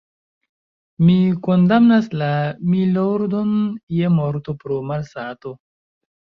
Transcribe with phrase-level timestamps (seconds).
[1.09, 1.17] Mi
[1.47, 2.29] kondamnas la
[2.71, 3.53] _milordon_
[3.99, 5.55] je morto pro malsato.